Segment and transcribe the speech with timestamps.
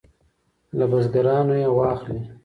[0.77, 2.21] له بزګرانو یې واخلي.